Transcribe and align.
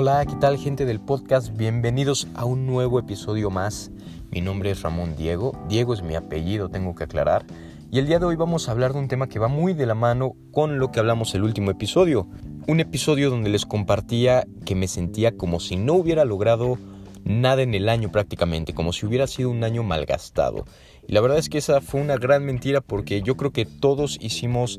Hola, 0.00 0.24
¿qué 0.26 0.36
tal 0.36 0.58
gente 0.58 0.84
del 0.84 1.00
podcast? 1.00 1.56
Bienvenidos 1.56 2.28
a 2.36 2.44
un 2.44 2.66
nuevo 2.66 3.00
episodio 3.00 3.50
más. 3.50 3.90
Mi 4.30 4.40
nombre 4.40 4.70
es 4.70 4.82
Ramón 4.82 5.16
Diego. 5.16 5.58
Diego 5.68 5.92
es 5.92 6.04
mi 6.04 6.14
apellido, 6.14 6.68
tengo 6.68 6.94
que 6.94 7.02
aclarar. 7.02 7.44
Y 7.90 7.98
el 7.98 8.06
día 8.06 8.20
de 8.20 8.26
hoy 8.26 8.36
vamos 8.36 8.68
a 8.68 8.70
hablar 8.70 8.92
de 8.92 9.00
un 9.00 9.08
tema 9.08 9.28
que 9.28 9.40
va 9.40 9.48
muy 9.48 9.74
de 9.74 9.86
la 9.86 9.96
mano 9.96 10.36
con 10.52 10.78
lo 10.78 10.92
que 10.92 11.00
hablamos 11.00 11.34
el 11.34 11.42
último 11.42 11.72
episodio. 11.72 12.28
Un 12.68 12.78
episodio 12.78 13.28
donde 13.28 13.50
les 13.50 13.66
compartía 13.66 14.46
que 14.64 14.76
me 14.76 14.86
sentía 14.86 15.36
como 15.36 15.58
si 15.58 15.74
no 15.74 15.94
hubiera 15.94 16.24
logrado 16.24 16.78
nada 17.24 17.62
en 17.62 17.74
el 17.74 17.88
año 17.88 18.12
prácticamente, 18.12 18.74
como 18.74 18.92
si 18.92 19.04
hubiera 19.04 19.26
sido 19.26 19.50
un 19.50 19.64
año 19.64 19.82
malgastado. 19.82 20.64
Y 21.08 21.12
la 21.12 21.20
verdad 21.20 21.38
es 21.38 21.48
que 21.48 21.58
esa 21.58 21.80
fue 21.80 22.00
una 22.00 22.18
gran 22.18 22.44
mentira 22.44 22.82
porque 22.82 23.20
yo 23.22 23.36
creo 23.36 23.50
que 23.50 23.66
todos 23.66 24.16
hicimos 24.20 24.78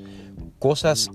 cosas 0.59 1.11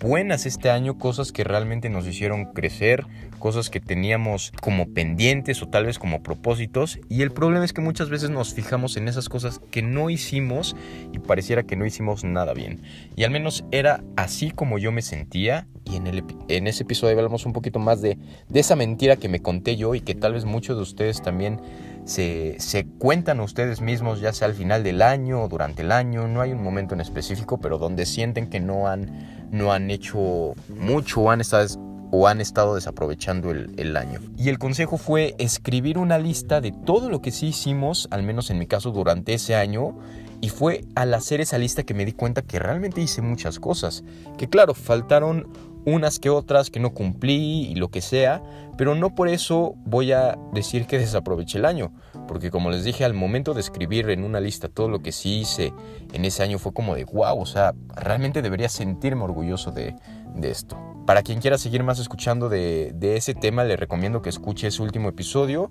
buenas 0.00 0.46
este 0.46 0.70
año, 0.70 0.98
cosas 0.98 1.30
que 1.30 1.44
realmente 1.44 1.90
nos 1.90 2.06
hicieron 2.06 2.46
crecer, 2.46 3.06
cosas 3.38 3.68
que 3.68 3.80
teníamos 3.80 4.50
como 4.60 4.88
pendientes 4.88 5.62
o 5.62 5.68
tal 5.68 5.86
vez 5.86 5.98
como 5.98 6.22
propósitos. 6.22 6.98
Y 7.08 7.22
el 7.22 7.30
problema 7.30 7.64
es 7.64 7.72
que 7.72 7.82
muchas 7.82 8.08
veces 8.08 8.30
nos 8.30 8.54
fijamos 8.54 8.96
en 8.96 9.08
esas 9.08 9.28
cosas 9.28 9.60
que 9.70 9.82
no 9.82 10.10
hicimos 10.10 10.74
y 11.12 11.18
pareciera 11.18 11.64
que 11.64 11.76
no 11.76 11.84
hicimos 11.84 12.24
nada 12.24 12.54
bien. 12.54 12.80
Y 13.14 13.24
al 13.24 13.30
menos 13.30 13.64
era 13.70 14.02
así 14.16 14.50
como 14.50 14.78
yo 14.78 14.90
me 14.90 15.02
sentía. 15.02 15.68
Y 15.84 15.96
en, 15.96 16.06
el, 16.06 16.24
en 16.48 16.66
ese 16.66 16.84
episodio 16.84 17.16
hablamos 17.16 17.46
un 17.46 17.52
poquito 17.52 17.78
más 17.78 18.00
de, 18.00 18.16
de 18.48 18.60
esa 18.60 18.76
mentira 18.76 19.16
que 19.16 19.28
me 19.28 19.40
conté 19.40 19.76
yo 19.76 19.94
y 19.94 20.00
que 20.00 20.14
tal 20.14 20.32
vez 20.32 20.44
muchos 20.44 20.76
de 20.76 20.82
ustedes 20.82 21.20
también 21.20 21.60
se, 22.04 22.56
se, 22.58 22.86
cuentan 22.86 23.40
ustedes 23.40 23.80
mismos, 23.80 24.20
ya 24.20 24.32
sea 24.32 24.48
al 24.48 24.54
final 24.54 24.82
del 24.82 25.02
año 25.02 25.42
o 25.42 25.48
durante 25.48 25.82
el 25.82 25.92
año, 25.92 26.26
no 26.28 26.40
hay 26.40 26.52
un 26.52 26.62
momento 26.62 26.94
en 26.94 27.00
específico, 27.00 27.58
pero 27.58 27.78
donde 27.78 28.06
sienten 28.06 28.48
que 28.48 28.60
no 28.60 28.88
han 28.88 29.40
no 29.50 29.72
han 29.72 29.90
hecho 29.90 30.54
mucho 30.68 31.22
o 31.22 31.30
han 31.30 31.40
estado, 31.40 31.66
o 32.12 32.28
han 32.28 32.40
estado 32.40 32.74
desaprovechando 32.74 33.50
el, 33.50 33.74
el, 33.76 33.96
año. 33.96 34.20
Y 34.36 34.48
el 34.48 34.58
consejo 34.58 34.96
fue 34.96 35.34
escribir 35.38 35.98
una 35.98 36.18
lista 36.18 36.60
de 36.60 36.72
todo 36.72 37.10
lo 37.10 37.20
que 37.20 37.30
sí 37.30 37.48
hicimos, 37.48 38.08
al 38.10 38.22
menos 38.22 38.50
en 38.50 38.58
mi 38.58 38.66
caso 38.66 38.90
durante 38.90 39.34
ese 39.34 39.54
año, 39.54 39.96
y 40.40 40.48
fue 40.48 40.84
al 40.94 41.12
hacer 41.14 41.40
esa 41.40 41.58
lista 41.58 41.82
que 41.82 41.94
me 41.94 42.04
di 42.04 42.12
cuenta 42.12 42.42
que 42.42 42.58
realmente 42.58 43.00
hice 43.00 43.20
muchas 43.22 43.58
cosas. 43.58 44.04
Que 44.38 44.48
claro, 44.48 44.74
faltaron 44.74 45.48
unas 45.84 46.18
que 46.18 46.30
otras 46.30 46.70
que 46.70 46.80
no 46.80 46.92
cumplí 46.92 47.66
y 47.68 47.74
lo 47.74 47.88
que 47.88 48.00
sea, 48.00 48.42
pero 48.76 48.94
no 48.94 49.14
por 49.14 49.28
eso 49.28 49.74
voy 49.84 50.12
a 50.12 50.38
decir 50.52 50.86
que 50.86 50.98
desaproveché 50.98 51.58
el 51.58 51.64
año, 51.64 51.92
porque 52.26 52.50
como 52.50 52.70
les 52.70 52.84
dije 52.84 53.04
al 53.04 53.14
momento 53.14 53.54
de 53.54 53.60
escribir 53.60 54.08
en 54.10 54.24
una 54.24 54.40
lista 54.40 54.68
todo 54.68 54.88
lo 54.88 55.00
que 55.00 55.12
sí 55.12 55.40
hice 55.40 55.72
en 56.12 56.24
ese 56.24 56.42
año 56.42 56.58
fue 56.58 56.72
como 56.72 56.94
de 56.94 57.04
wow, 57.04 57.40
o 57.40 57.46
sea, 57.46 57.74
realmente 57.94 58.42
debería 58.42 58.68
sentirme 58.68 59.24
orgulloso 59.24 59.70
de, 59.70 59.94
de 60.34 60.50
esto. 60.50 60.78
Para 61.06 61.22
quien 61.22 61.40
quiera 61.40 61.58
seguir 61.58 61.82
más 61.82 61.98
escuchando 61.98 62.48
de, 62.48 62.92
de 62.94 63.16
ese 63.16 63.34
tema, 63.34 63.64
le 63.64 63.76
recomiendo 63.76 64.22
que 64.22 64.28
escuche 64.28 64.68
ese 64.68 64.82
último 64.82 65.08
episodio 65.08 65.70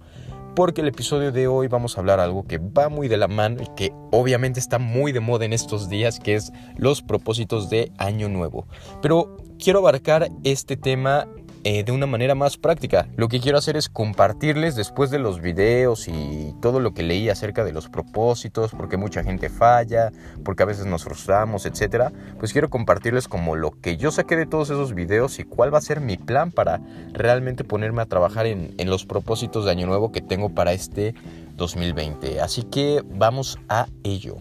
porque 0.60 0.82
el 0.82 0.90
episodio 0.90 1.32
de 1.32 1.48
hoy 1.48 1.70
vamos 1.70 1.96
a 1.96 2.02
hablar 2.02 2.20
algo 2.20 2.44
que 2.44 2.58
va 2.58 2.90
muy 2.90 3.08
de 3.08 3.16
la 3.16 3.30
mano 3.30 3.64
y 3.64 3.68
que 3.78 3.94
obviamente 4.12 4.60
está 4.60 4.78
muy 4.78 5.14
de 5.14 5.22
moda 5.22 5.46
en 5.46 5.54
estos 5.54 5.88
días, 5.88 6.20
que 6.20 6.36
es 6.36 6.52
los 6.76 7.02
propósitos 7.02 7.70
de 7.70 7.94
Año 7.98 8.28
Nuevo. 8.28 8.68
Pero 9.02 9.38
quiero 9.58 9.80
abarcar 9.80 10.28
este 10.44 10.76
tema 10.76 11.30
eh, 11.64 11.84
de 11.84 11.92
una 11.92 12.06
manera 12.06 12.36
más 12.36 12.58
práctica. 12.58 13.08
Lo 13.18 13.28
que 13.28 13.40
quiero 13.42 13.58
hacer 13.58 13.76
es 13.76 13.90
compartirles 13.90 14.76
después 14.76 15.12
de 15.12 15.20
los 15.20 15.42
videos 15.42 16.08
y 16.08 16.56
todo 16.62 16.80
lo 16.80 16.94
que 16.94 17.04
leí 17.04 17.30
acerca 17.30 17.66
de 17.66 17.74
los 17.74 17.90
propósitos, 17.90 18.72
porque 18.72 18.96
mucha 18.96 19.24
gente 19.24 19.50
falla, 19.50 20.12
porque 20.46 20.64
a 20.64 20.66
veces 20.66 20.86
nos 20.86 21.04
frustramos, 21.04 21.66
etc. 21.66 22.12
Pues 22.40 22.54
quiero 22.54 22.70
compartirles 22.70 23.28
como 23.28 23.58
lo 23.58 23.72
que 23.72 23.98
yo 23.98 24.12
saqué 24.12 24.38
de 24.38 24.46
todos 24.46 24.70
esos 24.70 24.94
videos 24.94 25.40
y 25.40 25.44
cuál 25.44 25.74
va 25.74 25.80
a 25.80 25.82
ser 25.82 26.00
mi 26.00 26.16
plan 26.18 26.52
para 26.52 26.80
realmente 27.12 27.64
ponerme 27.64 28.02
a 28.02 28.06
trabajar 28.06 28.46
en, 28.46 28.74
en 28.78 28.90
los 28.90 29.06
propósitos 29.06 29.66
de 29.66 29.72
Año 29.72 29.86
Nuevo 29.86 30.12
que 30.14 30.22
tengo 30.22 30.50
para 30.50 30.72
este 30.72 31.14
2020. 31.58 32.40
Así 32.42 32.64
que 32.64 33.04
vamos 33.06 33.60
a 33.68 33.88
ello. 34.04 34.38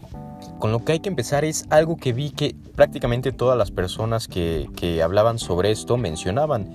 Con 0.58 0.72
lo 0.72 0.84
que 0.84 0.92
hay 0.92 1.00
que 1.00 1.08
empezar 1.08 1.44
es 1.44 1.66
algo 1.70 1.96
que 1.96 2.12
vi 2.12 2.30
que 2.30 2.54
prácticamente 2.74 3.32
todas 3.32 3.56
las 3.56 3.70
personas 3.70 4.28
que, 4.28 4.68
que 4.76 5.02
hablaban 5.02 5.38
sobre 5.38 5.70
esto 5.70 5.96
mencionaban 5.96 6.74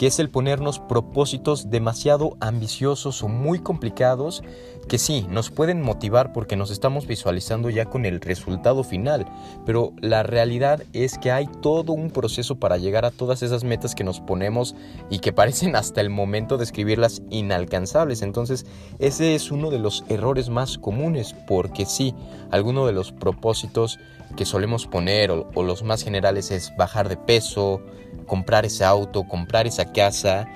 que 0.00 0.06
es 0.06 0.18
el 0.18 0.30
ponernos 0.30 0.78
propósitos 0.78 1.68
demasiado 1.68 2.38
ambiciosos 2.40 3.22
o 3.22 3.28
muy 3.28 3.58
complicados 3.58 4.42
que 4.90 4.98
sí, 4.98 5.24
nos 5.30 5.52
pueden 5.52 5.82
motivar 5.82 6.32
porque 6.32 6.56
nos 6.56 6.72
estamos 6.72 7.06
visualizando 7.06 7.70
ya 7.70 7.84
con 7.84 8.04
el 8.04 8.20
resultado 8.20 8.82
final, 8.82 9.24
pero 9.64 9.92
la 10.00 10.24
realidad 10.24 10.82
es 10.92 11.16
que 11.16 11.30
hay 11.30 11.46
todo 11.46 11.92
un 11.92 12.10
proceso 12.10 12.56
para 12.56 12.76
llegar 12.76 13.04
a 13.04 13.12
todas 13.12 13.44
esas 13.44 13.62
metas 13.62 13.94
que 13.94 14.02
nos 14.02 14.20
ponemos 14.20 14.74
y 15.08 15.20
que 15.20 15.32
parecen 15.32 15.76
hasta 15.76 16.00
el 16.00 16.10
momento 16.10 16.58
de 16.58 16.64
escribirlas 16.64 17.22
inalcanzables. 17.30 18.22
Entonces, 18.22 18.66
ese 18.98 19.36
es 19.36 19.52
uno 19.52 19.70
de 19.70 19.78
los 19.78 20.04
errores 20.08 20.48
más 20.48 20.76
comunes 20.76 21.36
porque 21.46 21.86
sí, 21.86 22.12
alguno 22.50 22.84
de 22.84 22.92
los 22.92 23.12
propósitos 23.12 24.00
que 24.36 24.44
solemos 24.44 24.88
poner 24.88 25.30
o, 25.30 25.50
o 25.54 25.62
los 25.62 25.84
más 25.84 26.02
generales 26.02 26.50
es 26.50 26.74
bajar 26.76 27.08
de 27.08 27.16
peso, 27.16 27.80
comprar 28.26 28.66
ese 28.66 28.84
auto, 28.84 29.22
comprar 29.22 29.68
esa 29.68 29.92
casa. 29.92 30.48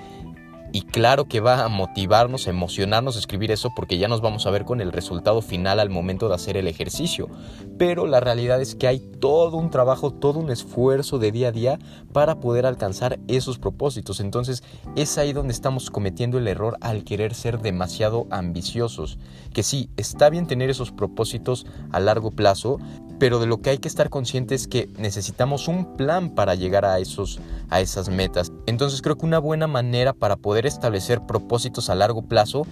Y 0.74 0.82
claro 0.82 1.26
que 1.26 1.38
va 1.38 1.64
a 1.64 1.68
motivarnos, 1.68 2.48
emocionarnos 2.48 3.14
escribir 3.16 3.52
eso 3.52 3.70
porque 3.76 3.96
ya 3.96 4.08
nos 4.08 4.20
vamos 4.20 4.44
a 4.44 4.50
ver 4.50 4.64
con 4.64 4.80
el 4.80 4.90
resultado 4.90 5.40
final 5.40 5.78
al 5.78 5.88
momento 5.88 6.28
de 6.28 6.34
hacer 6.34 6.56
el 6.56 6.66
ejercicio. 6.66 7.28
Pero 7.78 8.08
la 8.08 8.18
realidad 8.18 8.60
es 8.60 8.74
que 8.74 8.88
hay 8.88 8.98
todo 8.98 9.56
un 9.56 9.70
trabajo, 9.70 10.12
todo 10.12 10.40
un 10.40 10.50
esfuerzo 10.50 11.20
de 11.20 11.30
día 11.30 11.48
a 11.48 11.52
día 11.52 11.78
para 12.12 12.40
poder 12.40 12.66
alcanzar 12.66 13.20
esos 13.28 13.60
propósitos. 13.60 14.18
Entonces 14.18 14.64
es 14.96 15.16
ahí 15.16 15.32
donde 15.32 15.52
estamos 15.52 15.92
cometiendo 15.92 16.38
el 16.38 16.48
error 16.48 16.76
al 16.80 17.04
querer 17.04 17.34
ser 17.34 17.60
demasiado 17.60 18.26
ambiciosos. 18.30 19.16
Que 19.52 19.62
sí, 19.62 19.90
está 19.96 20.28
bien 20.28 20.48
tener 20.48 20.70
esos 20.70 20.90
propósitos 20.90 21.66
a 21.92 22.00
largo 22.00 22.32
plazo, 22.32 22.80
pero 23.18 23.38
de 23.38 23.46
lo 23.46 23.60
que 23.60 23.70
hay 23.70 23.78
que 23.78 23.88
estar 23.88 24.10
consciente 24.10 24.54
es 24.54 24.66
que 24.66 24.88
necesitamos 24.98 25.68
un 25.68 25.96
plan 25.96 26.30
para 26.30 26.54
llegar 26.54 26.84
a, 26.84 26.98
esos, 26.98 27.40
a 27.70 27.80
esas 27.80 28.08
metas. 28.08 28.52
Entonces 28.66 29.02
creo 29.02 29.16
que 29.16 29.26
una 29.26 29.38
buena 29.38 29.66
manera 29.66 30.12
para 30.12 30.36
poder 30.36 30.66
establecer 30.66 31.20
propósitos 31.26 31.90
a 31.90 31.94
largo 31.94 32.22
plazo 32.22 32.66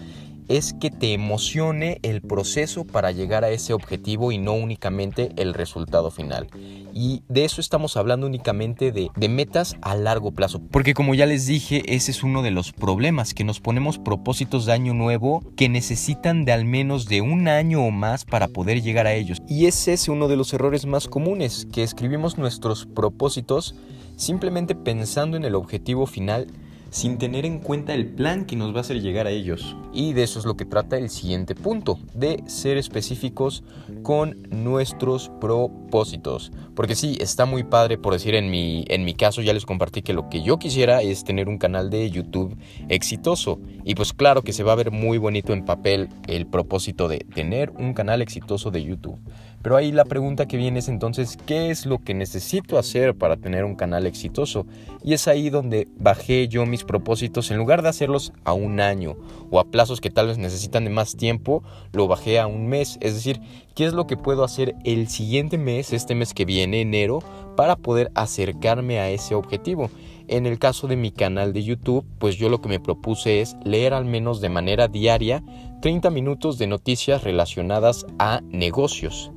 es 0.49 0.75
que 0.75 0.91
te 0.91 1.13
emocione 1.13 1.99
el 2.03 2.21
proceso 2.23 2.85
para 2.85 3.11
llegar 3.13 3.45
a 3.45 3.51
ese 3.51 3.73
objetivo 3.73 4.33
y 4.33 4.39
no 4.39 4.53
únicamente 4.53 5.31
el 5.37 5.55
resultado 5.55 6.11
final. 6.11 6.49
Y 6.95 7.23
de 7.29 7.45
eso 7.45 7.61
estamos 7.61 7.97
hablando 7.97 8.27
únicamente 8.27 8.93
de, 8.93 9.11
metas 9.29 9.77
a 9.81 9.95
largo 9.95 10.33
plazo. 10.33 10.61
Porque 10.71 10.95
como 10.95 11.15
ya 11.15 11.27
les 11.27 11.47
dije, 11.47 11.83
ese 11.95 12.11
es 12.11 12.23
uno 12.23 12.43
de 12.43 12.51
los 12.51 12.73
problemas, 12.73 13.35
que 13.35 13.45
nos 13.45 13.61
ponemos 13.61 13.99
propósitos 13.99 14.67
de 14.67 14.73
año 14.73 14.95
nuevo 14.95 15.43
que 15.57 15.69
necesitan 15.69 16.45
de 16.45 16.53
al 16.53 16.65
menos 16.65 17.07
de 17.07 17.21
un 17.21 17.49
año 17.49 17.85
o 17.85 17.91
más 17.91 18.25
para 18.25 18.49
poder 18.49 18.83
llegar 18.83 19.07
a 19.07 19.15
ellos. 19.15 19.43
Y 19.49 19.67
ese 19.67 19.93
es 19.93 20.09
uno 20.09 20.29
de 20.29 20.37
los 20.37 20.53
errores 20.53 20.87
más 20.87 21.09
comunes, 21.09 21.67
que 21.73 21.83
escribimos 21.83 22.39
nuestros 22.39 22.87
propósitos 22.87 23.75
simplemente 24.17 24.75
pensando 24.75 25.37
en 25.37 25.45
el 25.45 25.55
objetivo 25.55 26.07
final 26.07 26.47
sin 26.93 27.17
tener 27.17 27.47
en 27.47 27.59
cuenta 27.59 27.95
el 27.95 28.07
plan 28.07 28.45
que 28.45 28.55
nos 28.55 28.75
va 28.75 28.79
a 28.79 28.81
hacer 28.83 29.01
llegar 29.01 29.27
a 29.27 29.31
ellos. 29.31 29.77
Y 29.95 30.13
de 30.13 30.23
eso 30.23 30.39
es 30.39 30.45
lo 30.45 30.57
que 30.57 30.67
trata 30.67 30.99
el 30.99 31.09
siguiente 31.09 31.55
punto, 31.55 31.99
de 32.15 32.45
ser 32.47 32.77
específicos 32.77 33.65
con 34.03 34.47
nuestros 34.51 35.31
propósitos. 35.41 36.53
Porque 36.77 36.95
sí, 36.95 37.17
está 37.19 37.47
muy 37.47 37.65
padre, 37.65 37.97
por 37.97 38.13
decir, 38.13 38.35
en 38.35 38.51
mi, 38.51 38.85
en 38.89 39.05
mi 39.05 39.15
caso 39.15 39.41
ya 39.41 39.55
les 39.55 39.65
compartí 39.65 40.03
que 40.03 40.13
lo 40.13 40.29
que 40.29 40.43
yo 40.43 40.59
quisiera 40.59 41.01
es 41.01 41.25
tener 41.25 41.49
un 41.49 41.57
canal 41.57 41.89
de 41.89 42.11
YouTube 42.11 42.57
exitoso. 42.91 43.59
Y 43.85 43.95
pues 43.95 44.13
claro 44.13 44.43
que 44.43 44.53
se 44.53 44.63
va 44.63 44.73
a 44.73 44.77
ver 44.77 44.91
muy 44.91 45.17
bonito 45.17 45.55
en 45.55 45.65
papel 45.65 46.11
el 46.29 46.47
propósito 46.47 47.09
de 47.09 47.21
tener 47.21 47.71
un 47.71 47.95
canal 47.95 48.21
exitoso 48.21 48.71
de 48.71 48.85
YouTube. 48.85 49.19
Pero 49.63 49.77
ahí 49.77 49.93
la 49.93 50.05
pregunta 50.05 50.47
que 50.47 50.57
viene 50.57 50.81
es 50.81 50.89
entonces, 50.89 51.39
¿qué 51.47 51.71
es 51.71 51.87
lo 51.87 51.99
que 51.99 52.15
necesito 52.15 52.79
hacer 52.79 53.15
para 53.15 53.37
tener 53.37 53.65
un 53.65 53.77
canal 53.77 54.07
exitoso? 54.07 54.67
Y 55.05 55.15
es 55.15 55.29
ahí 55.29 55.51
donde 55.51 55.87
bajé 55.97 56.49
yo 56.49 56.67
mis 56.67 56.82
propósitos, 56.85 57.51
en 57.51 57.59
lugar 57.59 57.83
de 57.83 57.89
hacerlos 57.89 58.33
a 58.45 58.53
un 58.53 58.81
año 58.81 59.17
o 59.51 59.61
a 59.61 59.65
plazos 59.65 60.01
que 60.01 60.11
tal 60.11 60.29
vez 60.29 60.39
necesitan 60.39 60.85
de 60.85 60.91
más 60.91 61.17
tiempo, 61.17 61.63
lo 61.93 62.09
bajé 62.09 62.41
a 62.41 62.47
un 62.47 62.67
mes. 62.69 62.99
Es 63.01 63.15
decir, 63.15 63.41
¿qué 63.75 63.85
es 63.85 63.93
lo 63.93 64.07
que 64.07 64.17
puedo 64.17 64.45
hacer 64.45 64.75
el 64.85 65.09
siguiente 65.09 65.59
mes, 65.59 65.93
este 65.93 66.15
mes 66.15 66.35
que 66.35 66.45
viene, 66.45 66.81
enero, 66.81 67.21
para 67.57 67.77
poder 67.77 68.11
acercarme 68.15 68.99
a 68.99 69.11
ese 69.11 69.35
objetivo? 69.35 69.91
En 70.29 70.47
el 70.47 70.59
caso 70.59 70.87
de 70.87 70.97
mi 70.97 71.11
canal 71.11 71.53
de 71.53 71.63
YouTube, 71.63 72.07
pues 72.19 72.37
yo 72.37 72.49
lo 72.49 72.61
que 72.61 72.69
me 72.69 72.81
propuse 72.81 73.41
es 73.41 73.57
leer 73.65 73.93
al 73.93 74.05
menos 74.05 74.41
de 74.41 74.49
manera 74.49 74.89
diaria 74.89 75.43
30 75.83 76.11
minutos 76.11 76.59
de 76.59 76.69
noticias 76.69 77.25
relacionadas 77.25 78.07
a 78.19 78.41
negocios. 78.45 79.33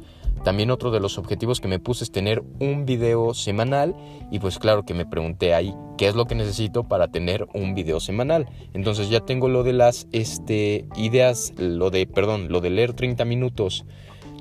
También 0.46 0.70
otro 0.70 0.92
de 0.92 1.00
los 1.00 1.18
objetivos 1.18 1.60
que 1.60 1.68
me 1.68 1.80
puse 1.80 2.04
es 2.04 2.12
tener 2.12 2.44
un 2.60 2.86
video 2.86 3.34
semanal 3.34 3.96
y 4.30 4.38
pues 4.38 4.60
claro 4.60 4.86
que 4.86 4.94
me 4.94 5.08
pregunté 5.08 5.56
ahí 5.56 5.74
qué 5.98 6.08
es 6.08 6.14
lo 6.14 6.28
que 6.28 6.36
necesito 6.36 6.84
para 6.84 7.08
tener 7.08 7.48
un 7.56 7.74
video 7.74 8.00
semanal. 8.00 8.48
Entonces 8.76 9.10
ya 9.10 9.22
tengo 9.22 9.50
lo 9.50 9.64
de 9.64 9.74
las 9.74 10.06
este, 10.12 10.86
ideas, 10.96 11.52
lo 11.58 11.90
de, 11.90 12.06
perdón, 12.06 12.50
lo 12.50 12.62
de 12.62 12.70
leer 12.70 12.94
30 12.94 13.26
minutos 13.26 13.86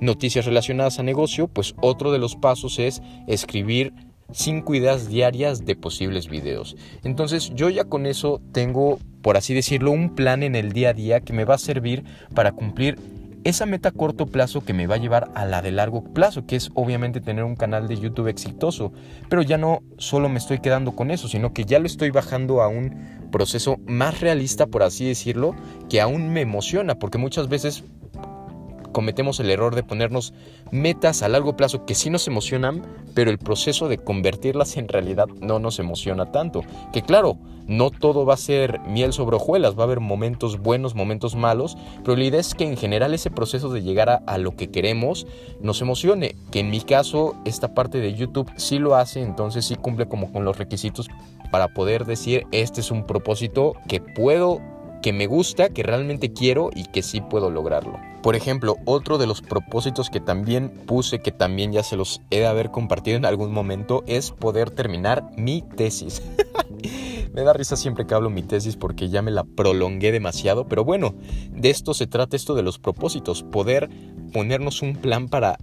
noticias 0.03 0.45
relacionadas 0.45 0.99
a 0.99 1.03
negocio, 1.03 1.49
pues 1.49 1.75
otro 1.81 2.13
de 2.13 2.19
los 2.19 2.37
pasos 2.37 2.79
es 2.79 3.01
escribir 3.27 3.95
5 4.31 4.75
ideas 4.75 5.09
diarias 5.09 5.65
de 5.65 5.75
posibles 5.75 6.29
videos. 6.29 6.77
Entonces 7.03 7.51
yo 7.55 7.71
ya 7.71 7.85
con 7.85 8.05
eso 8.05 8.43
tengo, 8.53 8.99
por 9.23 9.39
así 9.39 9.55
decirlo, 9.55 9.91
un 9.91 10.15
plan 10.15 10.43
en 10.43 10.55
el 10.55 10.73
día 10.73 10.91
a 10.91 10.93
día 10.93 11.21
que 11.21 11.33
me 11.33 11.47
va 11.47 11.55
a 11.55 11.59
servir 11.59 12.05
para 12.35 12.53
cumplir 12.53 12.99
esa 13.45 13.67
meta 13.67 13.91
a 13.91 13.93
corto 13.93 14.27
plazo 14.27 14.65
que 14.65 14.73
me 14.73 14.87
va 14.87 14.97
a 14.97 14.99
llevar 14.99 15.31
a 15.35 15.45
la 15.45 15.63
de 15.63 15.71
largo 15.71 16.03
plazo, 16.03 16.47
que 16.47 16.57
es 16.57 16.71
obviamente 16.75 17.21
tener 17.21 17.45
un 17.45 17.57
canal 17.57 17.87
de 17.89 17.97
YouTube 17.97 18.29
exitoso. 18.29 18.93
Pero 19.29 19.43
ya 19.43 19.59
no 19.59 19.83
solo 19.99 20.29
me 20.29 20.39
estoy 20.39 20.61
quedando 20.61 20.93
con 20.93 21.11
eso, 21.11 21.29
sino 21.29 21.53
que 21.53 21.65
ya 21.65 21.79
lo 21.79 21.87
estoy 21.87 22.11
bajando 22.11 22.63
a 22.63 22.69
un 22.69 23.29
proceso 23.31 23.79
más 23.87 24.21
realista, 24.21 24.67
por 24.67 24.83
así 24.83 25.07
decirlo, 25.07 25.55
que 25.89 26.01
aún 26.01 26.33
me 26.33 26.41
emociona, 26.41 26.99
porque 26.99 27.19
muchas 27.19 27.49
veces 27.49 27.85
cometemos 28.95 29.41
el 29.41 29.51
error 29.51 29.75
de 29.75 29.83
ponernos 29.83 30.33
metas 30.71 31.23
a 31.23 31.29
largo 31.29 31.57
plazo 31.57 31.85
que 31.85 31.95
sí 31.95 32.09
nos 32.09 32.27
emocionan, 32.29 32.87
pero 33.13 33.31
el 33.31 33.39
proceso 33.39 33.89
de 33.89 33.99
convertirlas 33.99 34.79
en 34.79 34.89
realidad 34.89 35.27
no 35.43 35.59
nos 35.59 35.79
emociona 35.79 36.33
tanto. 36.33 36.63
Que 36.93 37.03
claro, 37.03 37.37
no 37.67 37.91
todo 37.91 38.25
va 38.25 38.35
a 38.35 38.39
ser 38.39 38.81
miel 38.81 39.13
sobre 39.13 39.37
hojuelas, 39.37 39.77
va 39.77 39.83
a 39.83 39.85
haber 39.85 40.01
momentos 40.01 40.59
buenos, 40.59 40.95
momentos 40.95 41.35
malos, 41.35 41.77
pero 42.05 42.17
la 42.17 42.25
idea 42.25 42.41
es 42.41 42.55
que 42.55 42.65
en 42.65 42.77
general 42.77 43.13
ese 43.13 43.31
proceso 43.31 43.69
de 43.71 43.83
llegar 43.83 44.09
a, 44.09 44.23
a 44.27 44.39
lo 44.39 44.57
que 44.57 44.71
queremos 44.71 45.27
nos 45.61 45.83
emocione. 45.83 46.37
Que 46.51 46.61
en 46.61 46.71
mi 46.71 46.81
caso 46.81 47.35
esta 47.45 47.75
parte 47.75 47.99
de 47.99 48.15
YouTube 48.15 48.51
sí 48.57 48.79
lo 48.79 48.95
hace, 48.95 49.23
entonces 49.23 49.65
sí 49.65 49.75
cumple 49.75 50.07
como 50.07 50.33
con 50.33 50.45
los 50.45 50.57
requisitos 50.57 51.09
para 51.51 51.69
poder 51.69 52.05
decir 52.05 52.47
este 52.53 52.81
es 52.81 52.91
un 52.91 53.07
propósito 53.07 53.75
que 53.89 54.01
puedo 54.01 54.61
que 55.05 55.13
me 55.13 55.27
gusta, 55.27 55.69
que 55.69 55.83
realmente 55.83 56.33
quiero 56.33 56.71
y 56.75 56.85
que 56.85 57.03
sí 57.03 57.21
puedo 57.21 57.51
lograrlo. 57.51 58.01
Por 58.23 58.37
ejemplo, 58.37 58.77
otro 58.87 59.19
de 59.19 59.27
los 59.27 59.43
propósitos 59.43 60.09
que 60.09 60.19
también 60.19 60.71
puse, 60.87 61.19
que 61.19 61.31
también 61.31 61.73
ya 61.73 61.83
se 61.83 61.99
los 61.99 62.23
he 62.31 62.39
de 62.39 62.47
haber 62.47 62.71
compartido 62.71 63.19
en 63.19 63.27
algún 63.27 63.53
momento, 63.53 64.03
es 64.07 64.31
poder 64.31 64.71
terminar 64.71 65.31
mi 65.37 65.61
tesis. 65.61 66.23
me 67.35 67.43
da 67.43 67.53
risa 67.53 67.77
siempre 67.77 68.07
que 68.07 68.15
hablo 68.15 68.31
mi 68.31 68.43
tesis 68.43 68.79
porque 68.79 69.11
ya 69.11 69.21
me 69.21 69.31
la 69.31 69.45
prolongué 69.45 70.11
demasiado, 70.11 70.69
pero 70.69 70.87
bueno, 70.87 71.15
de 71.51 71.69
esto 71.69 71.93
se 71.93 72.07
trata 72.07 72.35
esto 72.35 72.55
de 72.55 72.63
los 72.63 72.79
propósitos, 72.79 73.43
poder 73.43 73.91
ponernos 74.33 74.81
un 74.81 74.97
plan 74.97 75.29
para 75.29 75.59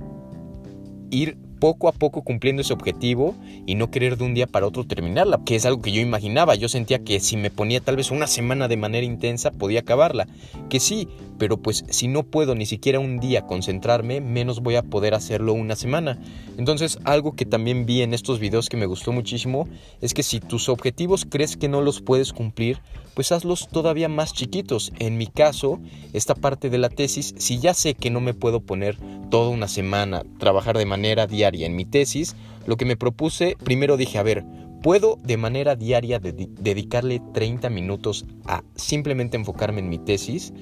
ir 1.09 1.39
poco 1.62 1.88
a 1.88 1.92
poco 1.92 2.24
cumpliendo 2.24 2.63
ese 2.63 2.74
objetivo 2.74 3.36
y 3.68 3.75
no 3.75 3.92
querer 3.92 4.18
de 4.18 4.24
un 4.24 4.34
día 4.34 4.48
para 4.48 4.66
otro 4.66 4.84
terminarla, 4.84 5.40
que 5.46 5.56
es 5.56 5.66
algo 5.68 5.80
que 5.80 5.92
yo 5.92 6.02
imaginaba. 6.02 6.56
Yo 6.56 6.68
sentía 6.68 7.04
que 7.04 7.19
si 7.19 7.38
me 7.38 7.52
ponía 7.52 7.80
tal 7.80 7.98
vez 7.98 8.10
una 8.10 8.25
semana 8.25 8.68
de 8.68 8.78
manera 8.78 9.06
intensa 9.06 9.52
podía 9.52 9.81
acabarla, 9.81 10.28
que 10.69 10.80
sí, 10.80 11.08
pero 11.38 11.58
pues 11.58 11.86
si 11.90 12.08
no 12.08 12.24
puedo 12.24 12.56
ni 12.56 12.66
siquiera 12.66 13.00
un 13.00 13.19
día 13.19 13.44
concentrarme, 13.44 14.22
menos 14.22 14.62
voy 14.62 14.75
a 14.75 14.81
poder 14.81 15.13
hacerlo 15.13 15.54
una 15.54 15.75
semana. 15.75 16.19
Entonces 16.58 16.98
algo 17.04 17.36
que 17.36 17.46
también 17.46 17.86
vi 17.86 18.02
en 18.02 18.16
estos 18.16 18.40
videos 18.40 18.68
que 18.68 18.78
me 18.78 18.88
gustó 18.88 19.12
muchísimo 19.12 19.68
es 20.02 20.16
que 20.16 20.24
si 20.24 20.40
tus 20.40 20.68
objetivos 20.68 21.28
crees 21.30 21.58
que 21.58 21.69
no 21.69 21.81
los 21.81 22.02
puedes 22.02 22.34
cumplir, 22.34 22.80
pues 23.13 23.31
hazlos 23.31 23.68
todavía 23.68 24.10
más 24.10 24.34
chiquitos. 24.34 24.92
En 24.98 25.18
mi 25.18 25.28
caso, 25.28 25.80
esta 26.13 26.34
parte 26.34 26.69
de 26.72 26.78
la 26.80 26.90
tesis, 26.90 27.36
si 27.38 27.60
ya 27.60 27.74
sé 27.74 27.94
que 27.94 28.10
no 28.10 28.19
me 28.19 28.34
puedo 28.34 28.62
poner 28.62 28.98
toda 29.30 29.50
una 29.50 29.68
semana, 29.68 30.24
trabajar 30.40 30.78
de 30.78 30.86
manera 30.86 31.28
diaria 31.28 31.50
en 31.51 31.75
mi 31.75 31.86
tesis, 31.86 32.36
lo 32.65 32.77
que 32.77 32.86
me 32.86 32.98
propuse, 32.98 33.57
primero 33.63 33.98
dije, 33.98 34.18
a 34.18 34.24
ver, 34.24 34.44
puedo 34.81 35.18
de 35.24 35.38
manera 35.38 35.75
diaria 35.75 36.19
dedicarle 36.19 37.21
30 37.33 37.69
minutos 37.69 38.25
a 38.45 38.63
simplemente 38.75 39.38
enfocarme 39.38 39.80
en 39.80 39.89
mi 39.89 40.00
tesis. 40.00 40.53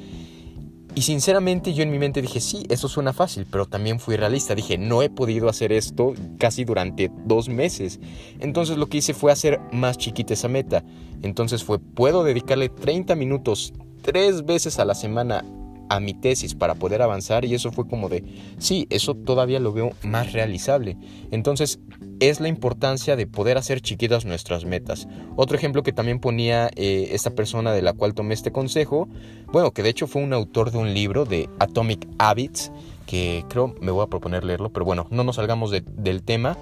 Y 0.96 1.04
sinceramente 1.04 1.74
yo 1.74 1.84
en 1.84 1.92
mi 1.92 2.00
mente 2.00 2.22
dije, 2.22 2.42
sí, 2.42 2.66
eso 2.70 2.88
suena 2.88 3.14
fácil, 3.14 3.46
pero 3.50 3.68
también 3.68 4.00
fui 4.00 4.18
realista. 4.18 4.56
Dije, 4.56 4.78
no 4.78 5.02
he 5.04 5.10
podido 5.10 5.48
hacer 5.48 5.72
esto 5.72 6.14
casi 6.40 6.66
durante 6.66 7.12
dos 7.26 7.48
meses. 7.48 8.00
Entonces 8.40 8.78
lo 8.78 8.88
que 8.88 8.98
hice 8.98 9.14
fue 9.14 9.32
hacer 9.32 9.60
más 9.72 9.98
chiquita 9.98 10.34
esa 10.34 10.48
meta. 10.48 10.84
Entonces 11.22 11.64
fue, 11.64 11.80
puedo 11.80 12.24
dedicarle 12.24 12.70
30 12.70 13.16
minutos 13.16 13.74
tres 14.02 14.46
veces 14.46 14.80
a 14.80 14.86
la 14.86 14.96
semana 14.96 15.46
a 15.90 16.00
mi 16.00 16.14
tesis 16.14 16.56
para 16.56 16.76
poder 16.76 17.02
avanzar 17.02 17.46
y 17.46 17.54
eso 17.54 17.72
fue 17.72 17.88
como 17.88 18.10
de, 18.10 18.24
sí, 18.60 18.88
eso 18.90 19.16
todavía 19.16 19.60
lo 19.60 19.74
veo 19.74 19.92
más 20.04 20.34
realizable. 20.34 20.98
Entonces, 21.32 21.80
es 22.20 22.40
la 22.40 22.48
importancia 22.48 23.16
de 23.16 23.28
poder 23.28 23.58
hacer 23.58 23.82
chiquitas 23.82 24.26
nuestras 24.26 24.66
metas. 24.66 25.08
Otro 25.36 25.58
ejemplo 25.58 25.84
que 25.84 25.94
también 25.94 26.20
ponía 26.20 26.70
eh, 26.76 27.10
esta 27.12 27.32
persona 27.32 27.72
de 27.72 27.82
la 27.82 27.94
cual 27.94 28.14
tomé 28.14 28.34
este 28.34 28.52
consejo, 28.52 29.10
bueno, 29.52 29.72
que 29.72 29.84
de 29.84 29.90
hecho 29.90 30.08
fue 30.08 30.22
un 30.22 30.34
autor 30.34 30.72
de 30.72 30.78
un 30.78 30.94
libro 30.94 31.26
de 31.26 31.50
Atomic 31.60 32.08
Habits, 32.18 32.72
que 33.06 33.44
creo 33.50 33.74
me 33.82 33.92
voy 33.92 34.04
a 34.04 34.08
proponer 34.08 34.44
leerlo, 34.44 34.72
pero 34.72 34.86
bueno, 34.86 35.08
no 35.10 35.24
nos 35.24 35.38
salgamos 35.38 35.72
del 35.72 36.24
tema 36.24 36.58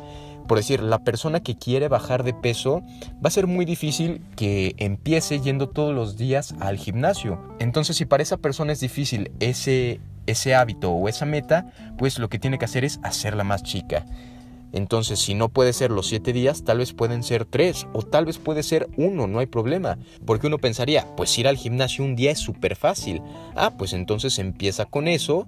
por 0.48 0.58
decir, 0.58 0.82
la 0.82 1.00
persona 1.00 1.42
que 1.42 1.58
quiere 1.58 1.88
bajar 1.88 2.24
de 2.24 2.34
peso, 2.34 2.82
va 3.16 3.28
a 3.28 3.32
ser 3.32 3.48
muy 3.48 3.66
difícil 3.66 4.22
que 4.36 4.76
empiece 4.78 5.40
yendo 5.40 5.70
todos 5.70 5.94
los 5.94 6.18
días 6.18 6.56
al 6.60 6.78
gimnasio. 6.78 7.40
Entonces, 7.60 7.98
si 7.98 8.06
para 8.06 8.24
esa 8.24 8.38
persona 8.38 8.74
es 8.74 8.80
difícil 8.80 9.32
ese, 9.40 10.00
ese 10.26 10.56
hábito 10.56 10.92
o 10.92 11.10
esa 11.10 11.26
meta, 11.26 11.72
pues 11.98 12.20
lo 12.20 12.30
que 12.30 12.40
tiene 12.40 12.58
que 12.58 12.66
hacer 12.66 12.86
es 12.86 13.00
hacerla 13.04 13.44
más 13.44 13.64
chica. 13.64 14.06
Entonces, 14.74 15.20
si 15.20 15.34
no 15.34 15.50
puede 15.50 15.72
ser 15.72 15.92
los 15.92 16.08
siete 16.08 16.34
días, 16.34 16.64
tal 16.64 16.80
vez 16.80 16.94
pueden 16.94 17.24
ser 17.24 17.46
tres 17.46 17.88
o 17.94 18.02
tal 18.04 18.26
vez 18.26 18.38
puede 18.38 18.64
ser 18.64 18.90
uno, 18.98 19.26
no 19.26 19.40
hay 19.40 19.46
problema. 19.46 19.98
Porque 20.26 20.48
uno 20.48 20.58
pensaría, 20.58 21.08
pues 21.16 21.38
ir 21.38 21.48
al 21.48 21.58
gimnasio 21.58 22.04
un 22.04 22.16
día 22.16 22.32
es 22.32 22.40
súper 22.40 22.76
fácil. 22.76 23.22
Ah, 23.56 23.74
pues 23.78 23.94
entonces 23.94 24.38
empieza 24.40 24.86
con 24.86 25.08
eso 25.08 25.48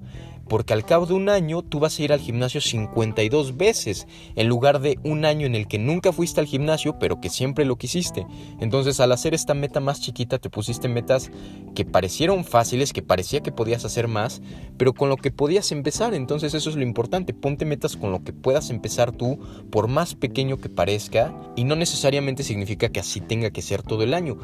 porque 0.49 0.73
al 0.73 0.83
cabo 0.83 1.05
de 1.05 1.13
un 1.13 1.29
año 1.29 1.61
tú 1.61 1.79
vas 1.79 1.97
a 1.97 2.03
ir 2.03 2.11
al 2.11 2.19
gimnasio 2.19 2.59
52 2.59 3.55
veces, 3.55 4.07
en 4.35 4.47
lugar 4.47 4.81
de 4.81 4.99
un 5.03 5.23
año 5.23 5.45
en 5.45 5.55
el 5.55 5.67
que 5.67 5.77
nunca 5.77 6.11
fuiste 6.11 6.41
al 6.41 6.47
gimnasio, 6.47 6.97
pero 6.99 7.21
que 7.21 7.29
siempre 7.29 7.65
lo 7.65 7.77
quisiste. 7.77 8.25
Entonces 8.59 8.99
al 8.99 9.11
hacer 9.11 9.33
esta 9.33 9.53
meta 9.53 9.79
más 9.79 10.01
chiquita 10.01 10.39
te 10.39 10.49
pusiste 10.49 10.89
metas 10.89 11.31
que 11.75 11.85
parecieron 11.85 12.43
fáciles, 12.43 12.91
que 12.91 13.01
parecía 13.01 13.41
que 13.41 13.51
podías 13.51 13.85
hacer 13.85 14.07
más, 14.07 14.41
pero 14.77 14.93
con 14.93 15.07
lo 15.09 15.17
que 15.17 15.31
podías 15.31 15.71
empezar. 15.71 16.13
Entonces 16.13 16.53
eso 16.53 16.69
es 16.69 16.75
lo 16.75 16.83
importante, 16.83 17.33
ponte 17.33 17.65
metas 17.65 17.95
con 17.95 18.11
lo 18.11 18.23
que 18.23 18.33
puedas 18.33 18.71
empezar 18.71 19.11
tú, 19.11 19.39
por 19.69 19.87
más 19.87 20.15
pequeño 20.15 20.57
que 20.57 20.69
parezca, 20.69 21.33
y 21.55 21.63
no 21.63 21.75
necesariamente 21.75 22.43
significa 22.43 22.89
que 22.89 22.99
así 22.99 23.21
tenga 23.21 23.51
que 23.51 23.61
ser 23.61 23.83
todo 23.83 24.03
el 24.03 24.13
año. 24.13 24.37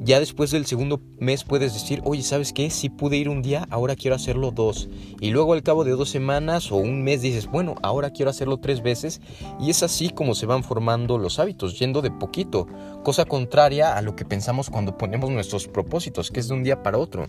Ya 0.00 0.20
después 0.20 0.52
del 0.52 0.64
segundo 0.64 1.00
mes 1.18 1.42
puedes 1.42 1.74
decir, 1.74 2.00
oye, 2.04 2.22
¿sabes 2.22 2.52
qué? 2.52 2.70
Si 2.70 2.88
pude 2.88 3.16
ir 3.16 3.28
un 3.28 3.42
día, 3.42 3.66
ahora 3.68 3.96
quiero 3.96 4.14
hacerlo 4.14 4.52
dos. 4.52 4.88
Y 5.20 5.30
luego 5.30 5.54
al 5.54 5.64
cabo 5.64 5.82
de 5.82 5.90
dos 5.90 6.08
semanas 6.08 6.70
o 6.70 6.76
un 6.76 7.02
mes 7.02 7.20
dices, 7.20 7.48
bueno, 7.48 7.74
ahora 7.82 8.10
quiero 8.10 8.30
hacerlo 8.30 8.58
tres 8.58 8.80
veces. 8.80 9.20
Y 9.60 9.70
es 9.70 9.82
así 9.82 10.10
como 10.10 10.36
se 10.36 10.46
van 10.46 10.62
formando 10.62 11.18
los 11.18 11.40
hábitos, 11.40 11.78
yendo 11.78 12.00
de 12.00 12.12
poquito. 12.12 12.68
Cosa 13.02 13.24
contraria 13.24 13.96
a 13.96 14.02
lo 14.02 14.14
que 14.14 14.24
pensamos 14.24 14.70
cuando 14.70 14.96
ponemos 14.96 15.30
nuestros 15.30 15.66
propósitos, 15.66 16.30
que 16.30 16.40
es 16.40 16.48
de 16.48 16.54
un 16.54 16.62
día 16.62 16.82
para 16.82 16.98
otro. 16.98 17.26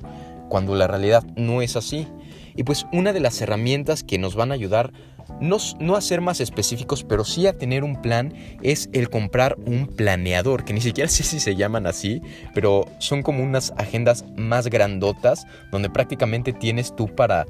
Cuando 0.47 0.75
la 0.75 0.87
realidad 0.87 1.23
no 1.35 1.63
es 1.63 1.75
así. 1.75 2.07
Y 2.55 2.63
pues 2.63 2.85
una 2.93 3.13
de 3.13 3.19
las 3.19 3.41
herramientas 3.41 4.03
que 4.03 4.19
nos 4.19 4.35
van 4.35 4.51
a 4.51 4.55
ayudar 4.55 4.93
no, 5.39 5.95
a 5.95 6.01
ser 6.01 6.21
más 6.21 6.41
específicos, 6.41 7.03
pero 7.03 7.23
sí 7.23 7.47
a 7.47 7.57
tener 7.57 7.83
un 7.83 8.01
plan, 8.01 8.33
es 8.61 8.89
el 8.93 9.09
comprar 9.09 9.57
un 9.65 9.87
planeador, 9.87 10.65
que 10.65 10.73
ni 10.73 10.81
siquiera 10.81 11.09
sé 11.09 11.23
si 11.23 11.39
se 11.39 11.55
llaman 11.55 11.87
así, 11.87 12.21
pero 12.53 12.85
son 12.99 13.23
como 13.23 13.43
unas 13.43 13.73
agendas 13.77 14.25
más 14.35 14.67
grandotas, 14.67 15.45
donde 15.71 15.89
prácticamente 15.89 16.53
tienes 16.53 16.95
tú 16.95 17.07
para... 17.07 17.45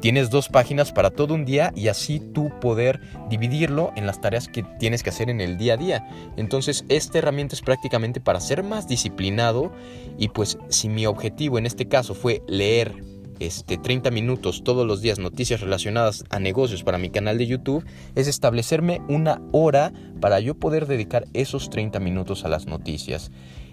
Tienes 0.00 0.30
dos 0.30 0.48
páginas 0.48 0.92
para 0.92 1.10
todo 1.10 1.34
un 1.34 1.44
día 1.44 1.74
y 1.76 1.88
así 1.88 2.20
tú 2.20 2.50
poder 2.58 3.02
dividirlo 3.28 3.92
en 3.96 4.06
las 4.06 4.18
tareas 4.18 4.48
que 4.48 4.62
tienes 4.78 5.02
que 5.02 5.10
hacer 5.10 5.28
en 5.28 5.42
el 5.42 5.58
día 5.58 5.74
a 5.74 5.76
día. 5.76 6.08
Entonces 6.38 6.86
esta 6.88 7.18
herramienta 7.18 7.54
es 7.54 7.60
prácticamente 7.60 8.18
para 8.18 8.40
ser 8.40 8.62
más 8.62 8.88
disciplinado 8.88 9.70
y 10.16 10.28
pues 10.28 10.56
si 10.70 10.88
mi 10.88 11.04
objetivo 11.04 11.58
en 11.58 11.66
este 11.66 11.86
caso 11.86 12.14
fue 12.14 12.40
leer 12.46 12.94
este, 13.40 13.78
30 13.78 14.10
minutos 14.10 14.62
todos 14.62 14.86
los 14.86 15.00
días 15.00 15.18
noticias 15.18 15.60
relacionadas 15.60 16.24
a 16.30 16.38
negocios 16.38 16.84
para 16.84 16.98
mi 16.98 17.10
canal 17.10 17.38
de 17.38 17.46
YouTube 17.46 17.84
es 18.14 18.28
establecerme 18.28 19.00
una 19.08 19.42
hora 19.52 19.92
para 20.20 20.38
yo 20.40 20.54
poder 20.54 20.86
dedicar 20.86 21.26
esos 21.32 21.70
30 21.70 21.98
minutos 21.98 22.44
a 22.44 22.48
las 22.48 22.66
noticias. 22.66 23.32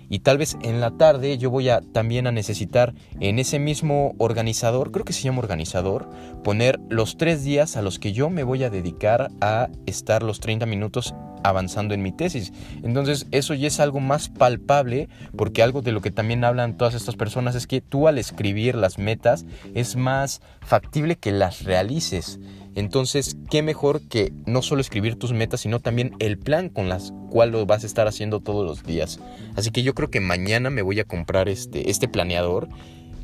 Y 0.10 0.20
tal 0.20 0.38
vez 0.38 0.58
en 0.62 0.80
la 0.80 0.92
tarde 0.92 1.38
yo 1.38 1.50
voy 1.50 1.70
a 1.70 1.82
también 1.82 2.28
a 2.28 2.32
necesitar 2.32 2.94
en 3.20 3.40
ese 3.40 3.60
mismo 3.60 4.16
organizador, 4.18 4.92
creo 4.92 5.04
que 5.04 5.14
se 5.14 5.24
llama 5.24 5.40
organizador, 5.40 6.10
poner 6.44 6.80
los 6.90 7.18
tres 7.18 7.44
días 7.44 7.76
a 7.76 7.82
los 7.82 8.00
que 8.00 8.14
yo 8.14 8.30
me 8.30 8.44
voy 8.44 8.64
a 8.64 8.70
dedicar 8.70 9.30
a 9.42 9.70
estar 9.86 10.24
los 10.24 10.40
30 10.40 10.66
minutos 10.66 11.14
avanzando 11.44 11.94
en 11.94 12.02
mi 12.02 12.12
tesis. 12.12 12.54
Entonces 12.84 13.28
eso 13.32 13.54
ya 13.54 13.68
es 13.68 13.80
algo 13.80 14.00
más 14.00 14.30
palpable 14.30 15.10
porque 15.36 15.64
algo 15.64 15.82
de 15.82 15.92
lo 15.92 16.02
que 16.02 16.12
también 16.12 16.44
hablan 16.44 16.78
todas 16.78 16.94
estas 16.94 17.16
personas 17.16 17.56
es 17.56 17.68
que 17.68 17.82
tú 17.82 18.08
al 18.08 18.18
escribir 18.18 18.76
las 18.76 18.98
metas 18.98 19.46
es 19.74 19.96
más 19.96 20.42
factible 20.62 21.16
que 21.16 21.32
las 21.32 21.64
realices. 21.64 22.40
Entonces, 22.78 23.38
¿qué 23.50 23.64
mejor 23.64 24.02
que 24.08 24.32
no 24.46 24.62
solo 24.62 24.82
escribir 24.82 25.18
tus 25.18 25.34
metas, 25.34 25.62
sino 25.62 25.80
también 25.80 26.14
el 26.20 26.38
plan 26.38 26.70
con 26.70 26.90
las 26.90 27.12
cual 27.32 27.50
lo 27.50 27.66
vas 27.66 27.84
a 27.84 27.88
estar 27.88 28.08
haciendo 28.08 28.40
todos 28.40 28.64
los 28.64 28.84
días? 28.84 29.20
Así 29.56 29.72
que 29.72 29.82
yo 29.82 29.96
creo 29.96 30.12
que 30.12 30.20
mañana 30.20 30.70
me 30.70 30.84
voy 30.84 31.00
a 31.00 31.04
comprar 31.04 31.50
este, 31.50 31.90
este 31.90 32.08
planeador 32.08 32.70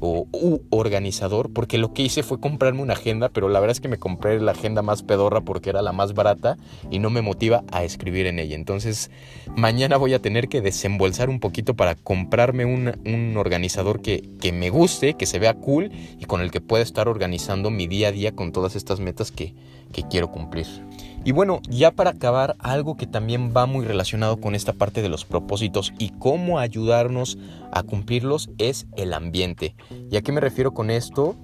o 0.06 0.62
organizador, 0.70 1.52
porque 1.54 1.78
lo 1.78 1.94
que 1.94 2.04
hice 2.04 2.24
fue 2.24 2.40
comprarme 2.40 2.82
una 2.82 2.94
agenda, 2.94 3.30
pero 3.30 3.50
la 3.50 3.60
verdad 3.60 3.74
es 3.74 3.82
que 3.82 3.88
me 3.88 3.98
compré 3.98 4.40
la 4.40 4.52
agenda 4.52 4.82
más 4.82 5.04
pedorra 5.04 5.42
porque 5.42 5.70
era 5.70 5.82
la 5.82 5.94
más 5.94 6.14
barata 6.14 6.58
y 6.92 7.00
no 7.00 7.10
me 7.10 7.22
motiva 7.22 7.64
a 7.72 7.84
escribir 7.84 8.28
en 8.28 8.40
ella. 8.40 8.56
Entonces, 8.56 9.12
mañana 9.56 9.98
voy 9.98 10.14
a 10.14 10.22
tener 10.22 10.50
que 10.50 10.62
desembolsar 10.62 11.30
un 11.30 11.40
poquito 11.40 11.74
para 11.74 11.96
comprarme 11.96 12.66
un, 12.66 13.38
organizador 13.38 14.02
que, 14.02 14.30
que, 14.40 14.52
me 14.52 14.70
guste, 14.70 15.16
que 15.16 15.26
se 15.26 15.40
vea 15.40 15.54
cool 15.54 15.92
y 16.20 16.26
con 16.26 16.42
el 16.42 16.52
que 16.52 16.62
pueda 16.62 16.84
estar 16.84 17.08
organizando 17.08 17.70
mi 17.70 17.88
día 17.88 18.10
a 18.10 18.12
día 18.12 18.34
con 18.34 18.52
todas 18.52 18.76
estas 18.76 19.00
metas 19.00 19.32
que, 19.32 19.54
que 19.92 20.04
quiero 20.04 20.32
cumplir. 20.32 20.68
Y 21.26 21.32
bueno, 21.32 21.62
ya 21.70 21.92
para 21.92 22.10
acabar, 22.12 22.56
algo 22.60 22.98
que 22.98 23.08
también 23.08 23.54
va 23.56 23.66
muy 23.66 23.86
relacionado 23.86 24.42
con 24.42 24.56
esta 24.56 24.74
parte 24.74 25.02
de 25.02 25.08
los 25.08 25.24
propósitos 25.24 25.94
y 25.98 26.10
cómo 26.10 26.60
ayudarnos 26.60 27.38
a 27.72 27.84
cumplirlos 27.84 28.50
es 28.58 28.88
el 28.98 29.14
ambiente. 29.14 29.76
¿Y 30.12 30.18
a 30.18 30.22
qué 30.22 30.34
me 30.34 30.42
refiero 30.42 30.74
con 30.74 30.90
esto? 30.90 31.38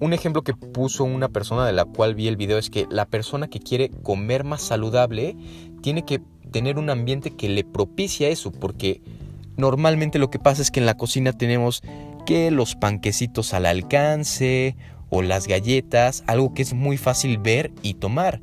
Un 0.00 0.14
ejemplo 0.14 0.42
que 0.42 0.54
puso 0.54 1.04
una 1.04 1.28
persona 1.28 1.64
de 1.64 1.72
la 1.72 1.84
cual 1.84 2.16
vi 2.16 2.26
el 2.26 2.36
video 2.36 2.58
es 2.58 2.70
que 2.70 2.86
la 2.90 3.06
persona 3.06 3.46
que 3.46 3.60
quiere 3.60 3.90
comer 4.02 4.42
más 4.42 4.62
saludable 4.62 5.36
tiene 5.80 6.04
que 6.04 6.20
tener 6.50 6.76
un 6.78 6.90
ambiente 6.90 7.30
que 7.30 7.48
le 7.48 7.62
propicia 7.62 8.28
eso, 8.28 8.50
porque 8.50 9.00
normalmente 9.56 10.18
lo 10.18 10.30
que 10.30 10.40
pasa 10.40 10.60
es 10.60 10.72
que 10.72 10.80
en 10.80 10.86
la 10.86 10.96
cocina 10.96 11.32
tenemos 11.32 11.82
que 12.26 12.50
los 12.50 12.74
panquecitos 12.74 13.54
al 13.54 13.66
alcance 13.66 14.74
o 15.08 15.22
las 15.22 15.46
galletas, 15.46 16.24
algo 16.26 16.52
que 16.52 16.62
es 16.62 16.72
muy 16.72 16.96
fácil 16.96 17.38
ver 17.38 17.70
y 17.82 17.94
tomar. 17.94 18.40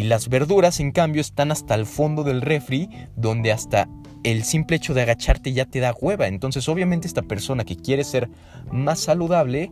Y 0.00 0.04
las 0.04 0.30
verduras, 0.30 0.80
en 0.80 0.92
cambio, 0.92 1.20
están 1.20 1.52
hasta 1.52 1.74
el 1.74 1.84
fondo 1.84 2.24
del 2.24 2.40
refri, 2.40 2.88
donde 3.16 3.52
hasta 3.52 3.86
el 4.22 4.44
simple 4.44 4.78
hecho 4.78 4.94
de 4.94 5.02
agacharte 5.02 5.52
ya 5.52 5.66
te 5.66 5.78
da 5.78 5.92
hueva. 5.92 6.26
Entonces, 6.26 6.70
obviamente, 6.70 7.06
esta 7.06 7.20
persona 7.20 7.64
que 7.64 7.76
quiere 7.76 8.02
ser 8.04 8.30
más 8.72 9.00
saludable, 9.00 9.70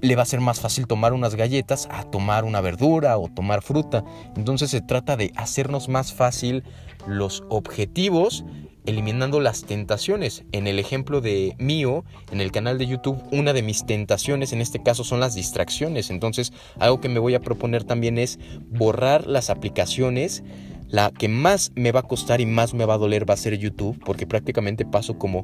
le 0.00 0.16
va 0.16 0.22
a 0.22 0.26
ser 0.26 0.40
más 0.40 0.60
fácil 0.60 0.86
tomar 0.86 1.12
unas 1.12 1.34
galletas 1.34 1.88
a 1.90 2.04
tomar 2.04 2.44
una 2.44 2.60
verdura 2.60 3.18
o 3.18 3.28
tomar 3.28 3.62
fruta. 3.62 4.04
Entonces 4.36 4.70
se 4.70 4.80
trata 4.80 5.16
de 5.16 5.32
hacernos 5.36 5.88
más 5.88 6.12
fácil 6.12 6.64
los 7.06 7.44
objetivos 7.48 8.44
eliminando 8.86 9.40
las 9.40 9.64
tentaciones. 9.64 10.44
En 10.52 10.66
el 10.66 10.78
ejemplo 10.78 11.20
de 11.20 11.54
mío, 11.58 12.04
en 12.30 12.40
el 12.40 12.52
canal 12.52 12.78
de 12.78 12.86
YouTube, 12.86 13.20
una 13.32 13.52
de 13.52 13.62
mis 13.62 13.84
tentaciones 13.84 14.52
en 14.52 14.60
este 14.60 14.82
caso 14.82 15.04
son 15.04 15.20
las 15.20 15.34
distracciones. 15.34 16.10
Entonces, 16.10 16.52
algo 16.78 17.00
que 17.00 17.08
me 17.08 17.18
voy 17.18 17.34
a 17.34 17.40
proponer 17.40 17.84
también 17.84 18.18
es 18.18 18.38
borrar 18.70 19.26
las 19.26 19.50
aplicaciones. 19.50 20.42
La 20.88 21.10
que 21.10 21.28
más 21.28 21.72
me 21.74 21.90
va 21.90 22.00
a 22.00 22.04
costar 22.04 22.40
y 22.40 22.46
más 22.46 22.72
me 22.72 22.84
va 22.84 22.94
a 22.94 22.98
doler 22.98 23.28
va 23.28 23.34
a 23.34 23.38
ser 23.38 23.58
YouTube, 23.58 24.00
porque 24.04 24.26
prácticamente 24.26 24.86
paso 24.86 25.18
como 25.18 25.42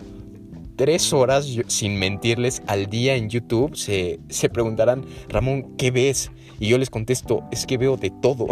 tres 0.76 1.12
horas, 1.12 1.46
sin 1.66 1.98
mentirles, 1.98 2.62
al 2.66 2.86
día 2.86 3.14
en 3.14 3.28
YouTube. 3.28 3.76
Se, 3.76 4.20
se 4.28 4.48
preguntarán, 4.48 5.04
Ramón, 5.28 5.76
¿qué 5.76 5.90
ves? 5.90 6.30
Y 6.58 6.68
yo 6.68 6.78
les 6.78 6.90
contesto, 6.90 7.44
es 7.50 7.66
que 7.66 7.78
veo 7.78 7.96
de 7.96 8.10
todo. 8.10 8.46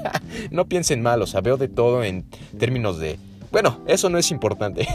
no 0.50 0.66
piensen 0.66 1.02
mal, 1.02 1.22
o 1.22 1.26
sea, 1.26 1.40
veo 1.40 1.56
de 1.56 1.68
todo 1.68 2.02
en 2.02 2.24
términos 2.58 2.98
de 2.98 3.18
bueno, 3.52 3.82
eso 3.86 4.08
no 4.08 4.16
es 4.16 4.30
importante. 4.30 4.88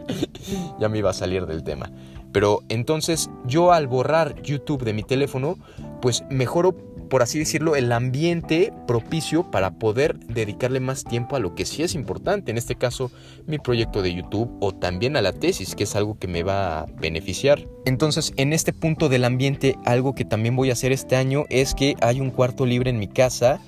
ya 0.80 0.88
me 0.88 0.98
iba 0.98 1.10
a 1.10 1.14
salir 1.14 1.46
del 1.46 1.62
tema. 1.62 1.88
Pero 2.32 2.62
entonces 2.68 3.30
yo 3.46 3.72
al 3.72 3.86
borrar 3.86 4.42
YouTube 4.42 4.82
de 4.82 4.92
mi 4.92 5.04
teléfono, 5.04 5.56
pues 6.02 6.24
mejoro, 6.28 6.74
por 7.08 7.22
así 7.22 7.38
decirlo, 7.38 7.76
el 7.76 7.92
ambiente 7.92 8.72
propicio 8.86 9.50
para 9.50 9.72
poder 9.72 10.18
dedicarle 10.18 10.80
más 10.80 11.04
tiempo 11.04 11.36
a 11.36 11.40
lo 11.40 11.54
que 11.54 11.64
sí 11.64 11.82
es 11.82 11.94
importante. 11.94 12.50
En 12.50 12.58
este 12.58 12.76
caso, 12.76 13.10
mi 13.46 13.58
proyecto 13.58 14.02
de 14.02 14.14
YouTube 14.14 14.56
o 14.60 14.72
también 14.72 15.16
a 15.16 15.22
la 15.22 15.32
tesis, 15.32 15.74
que 15.74 15.84
es 15.84 15.96
algo 15.96 16.18
que 16.18 16.28
me 16.28 16.42
va 16.42 16.80
a 16.80 16.86
beneficiar. 16.86 17.66
Entonces, 17.84 18.32
en 18.36 18.52
este 18.52 18.72
punto 18.72 19.08
del 19.08 19.24
ambiente, 19.24 19.76
algo 19.84 20.14
que 20.14 20.24
también 20.24 20.56
voy 20.56 20.70
a 20.70 20.74
hacer 20.74 20.92
este 20.92 21.16
año 21.16 21.44
es 21.48 21.74
que 21.74 21.94
hay 22.00 22.20
un 22.20 22.30
cuarto 22.30 22.66
libre 22.66 22.90
en 22.90 22.98
mi 22.98 23.08
casa 23.08 23.60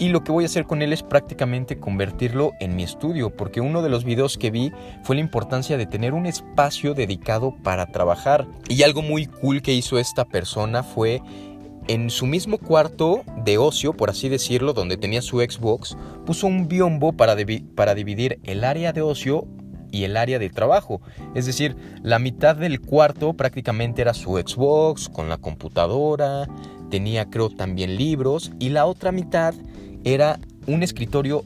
y 0.00 0.08
lo 0.08 0.24
que 0.24 0.32
voy 0.32 0.44
a 0.44 0.46
hacer 0.46 0.64
con 0.64 0.80
él 0.80 0.94
es 0.94 1.02
prácticamente 1.02 1.78
convertirlo 1.78 2.52
en 2.58 2.74
mi 2.74 2.82
estudio, 2.82 3.36
porque 3.36 3.60
uno 3.60 3.82
de 3.82 3.90
los 3.90 4.02
videos 4.02 4.38
que 4.38 4.50
vi 4.50 4.72
fue 5.02 5.14
la 5.14 5.20
importancia 5.20 5.76
de 5.76 5.84
tener 5.84 6.14
un 6.14 6.24
espacio 6.24 6.94
dedicado 6.94 7.54
para 7.62 7.84
trabajar. 7.92 8.48
Y 8.70 8.82
algo 8.82 9.02
muy 9.02 9.26
cool 9.26 9.60
que 9.60 9.74
hizo 9.74 9.98
esta 9.98 10.24
persona 10.24 10.82
fue 10.82 11.20
en 11.88 12.10
su 12.10 12.26
mismo 12.26 12.58
cuarto 12.58 13.22
de 13.44 13.58
ocio, 13.58 13.94
por 13.94 14.10
así 14.10 14.28
decirlo, 14.28 14.72
donde 14.72 14.96
tenía 14.96 15.22
su 15.22 15.40
Xbox, 15.40 15.96
puso 16.24 16.46
un 16.46 16.68
biombo 16.68 17.12
para, 17.12 17.34
dividir 17.34 18.40
el 18.44 18.64
área 18.64 18.92
de 18.92 19.02
ocio 19.02 19.46
y 19.90 20.04
el 20.04 20.16
área 20.16 20.38
de 20.38 20.50
trabajo. 20.50 21.00
Es 21.34 21.46
decir, 21.46 21.76
la 22.02 22.18
mitad 22.18 22.56
del 22.56 22.80
cuarto 22.80 23.32
prácticamente 23.32 24.02
era 24.02 24.14
su 24.14 24.36
Xbox 24.36 25.08
con 25.08 25.28
la 25.28 25.38
computadora, 25.38 26.46
tenía 26.90 27.28
creo 27.28 27.50
también 27.50 27.96
libros 27.96 28.52
y 28.58 28.68
la 28.68 28.86
otra 28.86 29.12
mitad 29.12 29.54
era 30.04 30.38
un 30.66 30.82
escritorio 30.82 31.44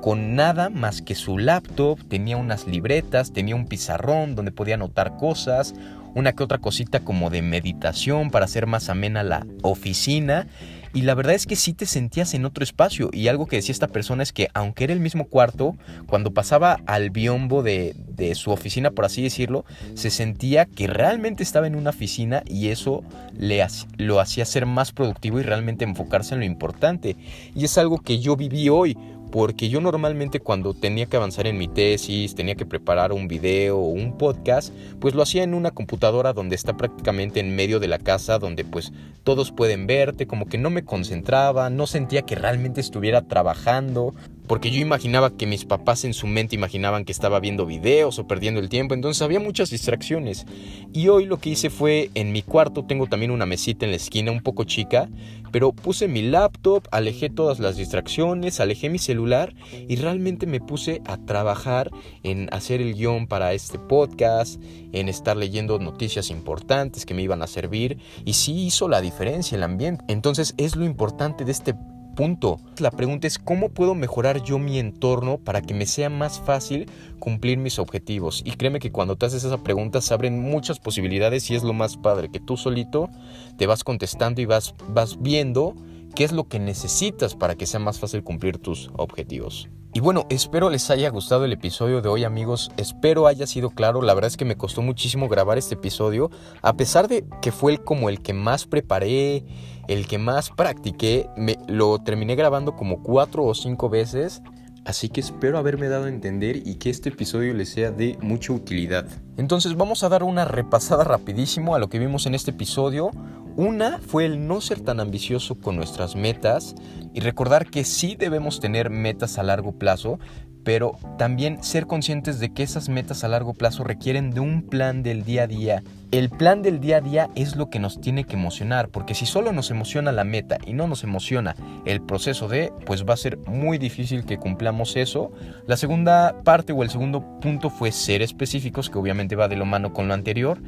con 0.00 0.36
nada 0.36 0.70
más 0.70 1.02
que 1.02 1.14
su 1.14 1.38
laptop, 1.38 1.98
tenía 2.08 2.36
unas 2.36 2.66
libretas, 2.66 3.32
tenía 3.32 3.56
un 3.56 3.66
pizarrón 3.66 4.34
donde 4.34 4.52
podía 4.52 4.74
anotar 4.74 5.16
cosas, 5.16 5.74
una 6.18 6.32
que 6.32 6.42
otra 6.42 6.58
cosita 6.58 7.00
como 7.00 7.30
de 7.30 7.42
meditación 7.42 8.30
para 8.30 8.44
hacer 8.44 8.66
más 8.66 8.88
amena 8.88 9.22
la 9.22 9.46
oficina 9.62 10.46
y 10.94 11.02
la 11.02 11.14
verdad 11.14 11.34
es 11.34 11.46
que 11.46 11.56
sí 11.56 11.74
te 11.74 11.86
sentías 11.86 12.34
en 12.34 12.44
otro 12.44 12.64
espacio. 12.64 13.10
Y 13.12 13.28
algo 13.28 13.46
que 13.46 13.56
decía 13.56 13.72
esta 13.72 13.88
persona 13.88 14.22
es 14.22 14.32
que 14.32 14.48
aunque 14.54 14.84
era 14.84 14.92
el 14.92 15.00
mismo 15.00 15.26
cuarto, 15.26 15.76
cuando 16.06 16.32
pasaba 16.32 16.78
al 16.86 17.10
biombo 17.10 17.62
de, 17.62 17.94
de 18.08 18.34
su 18.34 18.50
oficina, 18.50 18.90
por 18.90 19.04
así 19.04 19.22
decirlo, 19.22 19.64
se 19.94 20.10
sentía 20.10 20.64
que 20.64 20.86
realmente 20.86 21.42
estaba 21.42 21.66
en 21.66 21.76
una 21.76 21.90
oficina 21.90 22.42
y 22.46 22.68
eso 22.68 23.04
le, 23.32 23.64
lo 23.96 24.20
hacía 24.20 24.44
ser 24.44 24.66
más 24.66 24.92
productivo 24.92 25.38
y 25.40 25.42
realmente 25.42 25.84
enfocarse 25.84 26.34
en 26.34 26.40
lo 26.40 26.46
importante. 26.46 27.16
Y 27.54 27.64
es 27.64 27.76
algo 27.76 27.98
que 27.98 28.18
yo 28.18 28.36
viví 28.36 28.68
hoy 28.68 28.96
porque 29.30 29.68
yo 29.68 29.80
normalmente 29.80 30.40
cuando 30.40 30.74
tenía 30.74 31.06
que 31.06 31.16
avanzar 31.16 31.46
en 31.46 31.58
mi 31.58 31.68
tesis, 31.68 32.34
tenía 32.34 32.54
que 32.54 32.66
preparar 32.66 33.12
un 33.12 33.28
video 33.28 33.78
o 33.78 33.88
un 33.88 34.16
podcast, 34.16 34.72
pues 35.00 35.14
lo 35.14 35.22
hacía 35.22 35.42
en 35.42 35.54
una 35.54 35.70
computadora 35.70 36.32
donde 36.32 36.54
está 36.54 36.76
prácticamente 36.76 37.40
en 37.40 37.54
medio 37.54 37.80
de 37.80 37.88
la 37.88 37.98
casa, 37.98 38.38
donde 38.38 38.64
pues 38.64 38.92
todos 39.24 39.52
pueden 39.52 39.86
verte, 39.86 40.26
como 40.26 40.46
que 40.46 40.58
no 40.58 40.70
me 40.70 40.84
concentraba, 40.84 41.70
no 41.70 41.86
sentía 41.86 42.22
que 42.22 42.34
realmente 42.34 42.80
estuviera 42.80 43.22
trabajando, 43.22 44.14
porque 44.48 44.70
yo 44.70 44.80
imaginaba 44.80 45.30
que 45.30 45.46
mis 45.46 45.64
papás 45.64 46.04
en 46.04 46.14
su 46.14 46.26
mente 46.26 46.56
imaginaban 46.56 47.04
que 47.04 47.12
estaba 47.12 47.38
viendo 47.38 47.66
videos 47.66 48.18
o 48.18 48.26
perdiendo 48.26 48.60
el 48.60 48.68
tiempo, 48.68 48.94
entonces 48.94 49.22
había 49.22 49.40
muchas 49.40 49.70
distracciones. 49.70 50.46
Y 50.92 51.08
hoy 51.08 51.26
lo 51.26 51.38
que 51.38 51.50
hice 51.50 51.70
fue 51.70 52.10
en 52.14 52.32
mi 52.32 52.42
cuarto 52.42 52.84
tengo 52.84 53.06
también 53.06 53.30
una 53.30 53.46
mesita 53.46 53.84
en 53.84 53.90
la 53.92 53.96
esquina 53.98 54.32
un 54.32 54.40
poco 54.40 54.64
chica, 54.64 55.08
pero 55.52 55.72
puse 55.72 56.08
mi 56.08 56.22
laptop, 56.22 56.84
alejé 56.90 57.30
todas 57.30 57.58
las 57.58 57.76
distracciones, 57.76 58.60
alejé 58.60 58.88
mi 58.88 58.98
celular 58.98 59.54
y 59.88 59.96
realmente 59.96 60.46
me 60.46 60.60
puse 60.60 61.02
a 61.06 61.18
trabajar 61.18 61.90
en 62.22 62.48
hacer 62.52 62.80
el 62.80 62.94
guion 62.94 63.26
para 63.26 63.52
este 63.52 63.78
podcast, 63.78 64.60
en 64.92 65.08
estar 65.08 65.36
leyendo 65.36 65.78
noticias 65.78 66.30
importantes 66.30 67.06
que 67.06 67.14
me 67.14 67.22
iban 67.22 67.42
a 67.42 67.46
servir 67.46 67.98
y 68.24 68.34
sí 68.34 68.66
hizo 68.66 68.88
la 68.88 69.00
diferencia 69.00 69.56
el 69.56 69.62
ambiente. 69.62 70.04
Entonces 70.08 70.54
es 70.56 70.76
lo 70.76 70.84
importante 70.84 71.44
de 71.44 71.52
este 71.52 71.74
punto. 72.18 72.58
La 72.80 72.90
pregunta 72.90 73.28
es 73.28 73.38
cómo 73.38 73.68
puedo 73.68 73.94
mejorar 73.94 74.42
yo 74.42 74.58
mi 74.58 74.80
entorno 74.80 75.38
para 75.38 75.62
que 75.62 75.72
me 75.72 75.86
sea 75.86 76.10
más 76.10 76.40
fácil 76.40 76.90
cumplir 77.20 77.58
mis 77.58 77.78
objetivos. 77.78 78.42
Y 78.44 78.50
créeme 78.56 78.80
que 78.80 78.90
cuando 78.90 79.14
te 79.14 79.26
haces 79.26 79.44
esa 79.44 79.62
pregunta 79.62 80.00
se 80.00 80.14
abren 80.14 80.42
muchas 80.42 80.80
posibilidades 80.80 81.48
y 81.48 81.54
es 81.54 81.62
lo 81.62 81.74
más 81.74 81.96
padre, 81.96 82.28
que 82.28 82.40
tú 82.40 82.56
solito 82.56 83.08
te 83.56 83.68
vas 83.68 83.84
contestando 83.84 84.40
y 84.40 84.46
vas, 84.46 84.74
vas 84.88 85.22
viendo 85.22 85.76
qué 86.16 86.24
es 86.24 86.32
lo 86.32 86.48
que 86.48 86.58
necesitas 86.58 87.36
para 87.36 87.54
que 87.54 87.66
sea 87.66 87.78
más 87.78 88.00
fácil 88.00 88.24
cumplir 88.24 88.58
tus 88.58 88.90
objetivos. 88.96 89.68
Y 89.94 90.00
bueno, 90.00 90.26
espero 90.28 90.70
les 90.70 90.90
haya 90.90 91.10
gustado 91.10 91.44
el 91.44 91.52
episodio 91.52 92.02
de 92.02 92.08
hoy 92.08 92.24
amigos, 92.24 92.72
espero 92.76 93.28
haya 93.28 93.46
sido 93.46 93.70
claro, 93.70 94.02
la 94.02 94.12
verdad 94.14 94.28
es 94.28 94.36
que 94.36 94.44
me 94.44 94.56
costó 94.56 94.82
muchísimo 94.82 95.28
grabar 95.28 95.56
este 95.56 95.76
episodio, 95.76 96.30
a 96.62 96.76
pesar 96.76 97.06
de 97.06 97.24
que 97.40 97.52
fue 97.52 97.72
el, 97.72 97.84
como 97.84 98.08
el 98.08 98.20
que 98.20 98.34
más 98.34 98.66
preparé, 98.66 99.44
el 99.88 100.06
que 100.06 100.18
más 100.18 100.50
practiqué, 100.50 101.28
lo 101.66 101.98
terminé 101.98 102.36
grabando 102.36 102.76
como 102.76 103.02
cuatro 103.02 103.44
o 103.44 103.54
cinco 103.54 103.88
veces. 103.88 104.42
Así 104.84 105.10
que 105.10 105.20
espero 105.20 105.58
haberme 105.58 105.88
dado 105.88 106.04
a 106.04 106.08
entender 106.08 106.66
y 106.66 106.76
que 106.76 106.88
este 106.88 107.10
episodio 107.10 107.52
les 107.52 107.68
sea 107.68 107.90
de 107.90 108.16
mucha 108.22 108.54
utilidad. 108.54 109.06
Entonces 109.36 109.76
vamos 109.76 110.02
a 110.02 110.08
dar 110.08 110.22
una 110.22 110.46
repasada 110.46 111.04
rapidísimo 111.04 111.74
a 111.74 111.78
lo 111.78 111.88
que 111.88 111.98
vimos 111.98 112.24
en 112.24 112.34
este 112.34 112.52
episodio. 112.52 113.10
Una 113.56 113.98
fue 113.98 114.24
el 114.24 114.46
no 114.46 114.60
ser 114.60 114.80
tan 114.80 115.00
ambicioso 115.00 115.56
con 115.56 115.76
nuestras 115.76 116.16
metas 116.16 116.74
y 117.12 117.20
recordar 117.20 117.68
que 117.68 117.84
sí 117.84 118.14
debemos 118.16 118.60
tener 118.60 118.88
metas 118.88 119.36
a 119.36 119.42
largo 119.42 119.72
plazo, 119.72 120.20
pero 120.64 120.98
también 121.18 121.62
ser 121.62 121.86
conscientes 121.86 122.40
de 122.40 122.52
que 122.52 122.62
esas 122.62 122.88
metas 122.88 123.24
a 123.24 123.28
largo 123.28 123.54
plazo 123.54 123.84
requieren 123.84 124.30
de 124.30 124.40
un 124.40 124.62
plan 124.62 125.02
del 125.02 125.24
día 125.24 125.44
a 125.44 125.46
día. 125.46 125.82
El 126.10 126.30
plan 126.30 126.62
del 126.62 126.80
día 126.80 126.98
a 126.98 127.00
día 127.00 127.30
es 127.34 127.56
lo 127.56 127.68
que 127.68 127.78
nos 127.78 128.00
tiene 128.00 128.24
que 128.24 128.34
emocionar, 128.36 128.88
porque 128.88 129.14
si 129.14 129.26
solo 129.26 129.52
nos 129.52 129.70
emociona 129.70 130.10
la 130.10 130.24
meta 130.24 130.58
y 130.66 130.72
no 130.72 130.86
nos 130.86 131.04
emociona 131.04 131.54
el 131.84 132.00
proceso 132.00 132.48
de, 132.48 132.72
pues 132.86 133.04
va 133.04 133.14
a 133.14 133.18
ser 133.18 133.38
muy 133.46 133.78
difícil 133.78 134.24
que 134.24 134.38
cumplamos 134.38 134.96
eso. 134.96 135.32
La 135.66 135.76
segunda 135.76 136.42
parte 136.44 136.72
o 136.72 136.82
el 136.82 136.90
segundo 136.90 137.40
punto 137.40 137.68
fue 137.68 137.92
ser 137.92 138.22
específicos, 138.22 138.88
que 138.88 138.98
obviamente 138.98 139.36
va 139.36 139.48
de 139.48 139.56
lo 139.56 139.66
mano 139.66 139.92
con 139.92 140.08
lo 140.08 140.14
anterior. 140.14 140.60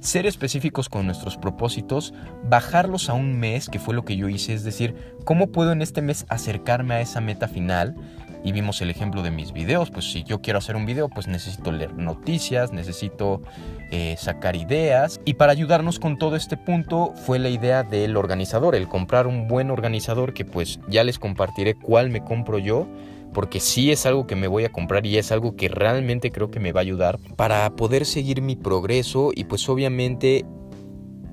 ser 0.00 0.26
específicos 0.26 0.88
con 0.88 1.06
nuestros 1.06 1.36
propósitos, 1.36 2.14
bajarlos 2.44 3.10
a 3.10 3.14
un 3.14 3.38
mes, 3.38 3.68
que 3.68 3.80
fue 3.80 3.94
lo 3.94 4.04
que 4.04 4.16
yo 4.16 4.28
hice, 4.28 4.54
es 4.54 4.62
decir, 4.62 4.94
cómo 5.24 5.48
puedo 5.48 5.72
en 5.72 5.82
este 5.82 6.02
mes 6.02 6.24
acercarme 6.28 6.94
a 6.94 7.00
esa 7.00 7.20
meta 7.20 7.48
final. 7.48 7.96
Y 8.44 8.52
vimos 8.52 8.80
el 8.80 8.90
ejemplo 8.90 9.22
de 9.22 9.30
mis 9.30 9.52
videos, 9.52 9.90
pues 9.90 10.10
si 10.10 10.22
yo 10.22 10.40
quiero 10.40 10.58
hacer 10.58 10.76
un 10.76 10.86
video, 10.86 11.08
pues 11.08 11.26
necesito 11.26 11.72
leer 11.72 11.94
noticias, 11.94 12.72
necesito 12.72 13.42
eh, 13.90 14.16
sacar 14.18 14.56
ideas. 14.56 15.20
Y 15.24 15.34
para 15.34 15.52
ayudarnos 15.52 15.98
con 15.98 16.18
todo 16.18 16.36
este 16.36 16.56
punto 16.56 17.12
fue 17.14 17.38
la 17.38 17.48
idea 17.48 17.82
del 17.82 18.16
organizador, 18.16 18.74
el 18.74 18.88
comprar 18.88 19.26
un 19.26 19.48
buen 19.48 19.70
organizador 19.70 20.34
que 20.34 20.44
pues 20.44 20.80
ya 20.88 21.04
les 21.04 21.18
compartiré 21.18 21.74
cuál 21.74 22.10
me 22.10 22.22
compro 22.22 22.58
yo 22.58 22.86
porque 23.32 23.60
sí 23.60 23.90
es 23.90 24.06
algo 24.06 24.26
que 24.26 24.36
me 24.36 24.48
voy 24.48 24.64
a 24.64 24.70
comprar 24.70 25.04
y 25.06 25.18
es 25.18 25.32
algo 25.32 25.54
que 25.54 25.68
realmente 25.68 26.32
creo 26.32 26.50
que 26.50 26.60
me 26.60 26.72
va 26.72 26.80
a 26.80 26.82
ayudar 26.82 27.18
para 27.36 27.68
poder 27.76 28.06
seguir 28.06 28.40
mi 28.40 28.56
progreso 28.56 29.32
y 29.34 29.44
pues 29.44 29.68
obviamente 29.68 30.46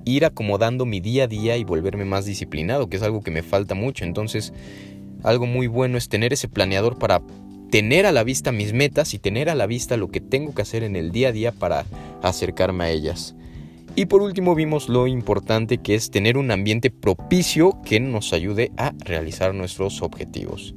ir 0.06 0.24
acomodando 0.24 0.86
mi 0.86 1.00
día 1.00 1.24
a 1.24 1.28
día 1.28 1.58
y 1.58 1.64
volverme 1.64 2.06
más 2.06 2.26
disciplinado, 2.26 2.88
que 2.88 2.98
es 2.98 3.04
algo 3.04 3.22
que 3.22 3.32
me 3.32 3.42
falta 3.42 3.74
mucho. 3.74 4.06
Entonces, 4.06 4.54
algo 5.26 5.46
muy 5.46 5.68
bueno 5.68 5.98
es 5.98 6.08
tener 6.08 6.34
ese 6.34 6.48
planeador 6.48 6.98
para 6.98 7.22
tener 7.72 8.06
a 8.06 8.12
la 8.12 8.24
vista 8.24 8.52
mis 8.52 8.74
metas 8.74 9.14
y 9.14 9.20
tener 9.20 9.50
a 9.50 9.56
la 9.56 9.66
vista 9.66 9.98
lo 9.98 10.10
que 10.10 10.22
tengo 10.22 10.54
que 10.54 10.62
hacer 10.62 10.84
en 10.84 10.96
el 10.96 11.12
día 11.12 11.30
a 11.30 11.32
día 11.32 11.52
para 11.52 11.86
acercarme 12.22 12.86
a 12.86 12.90
ellas. 12.92 13.36
Y 13.96 14.06
por 14.06 14.22
último 14.22 14.56
vimos 14.56 14.90
lo 14.90 15.08
importante 15.08 15.78
que 15.80 15.96
es 15.96 16.12
tener 16.12 16.38
un 16.38 16.52
ambiente 16.52 16.92
propicio 16.92 17.82
que 17.84 18.00
nos 18.00 18.34
ayude 18.34 18.72
a 18.78 18.94
realizar 19.00 19.56
nuestros 19.56 20.02
objetivos. 20.02 20.76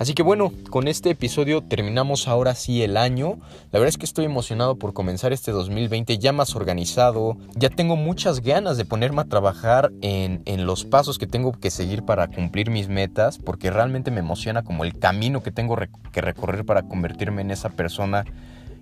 Así 0.00 0.14
que 0.14 0.22
bueno, 0.22 0.50
con 0.70 0.88
este 0.88 1.10
episodio 1.10 1.60
terminamos 1.60 2.26
ahora 2.26 2.54
sí 2.54 2.82
el 2.82 2.96
año. 2.96 3.38
La 3.70 3.78
verdad 3.78 3.90
es 3.90 3.98
que 3.98 4.06
estoy 4.06 4.24
emocionado 4.24 4.76
por 4.76 4.94
comenzar 4.94 5.34
este 5.34 5.52
2020 5.52 6.16
ya 6.16 6.32
más 6.32 6.56
organizado. 6.56 7.36
Ya 7.54 7.68
tengo 7.68 7.96
muchas 7.96 8.40
ganas 8.40 8.78
de 8.78 8.86
ponerme 8.86 9.20
a 9.20 9.26
trabajar 9.26 9.92
en, 10.00 10.40
los 10.64 10.86
pasos 10.86 11.18
que 11.18 11.26
tengo 11.26 11.52
que 11.52 11.70
seguir 11.70 12.02
para 12.02 12.28
cumplir 12.28 12.70
mis 12.70 12.88
metas, 12.88 13.36
porque 13.36 13.70
realmente 13.70 14.10
me 14.10 14.20
emociona 14.20 14.62
como 14.62 14.84
el 14.84 14.98
camino 14.98 15.42
que 15.42 15.52
tengo 15.52 15.76
que 16.12 16.20
recorrer 16.22 16.64
para 16.64 16.84
convertirme 16.84 17.42
en 17.42 17.50
esa 17.50 17.68
persona 17.68 18.24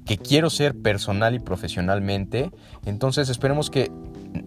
que 0.08 0.16
quiero 0.16 0.48
ser 0.48 0.74
personal 0.74 1.34
y 1.34 1.38
profesionalmente. 1.38 2.50
Entonces 2.86 3.28
esperemos 3.28 3.68
que 3.68 3.92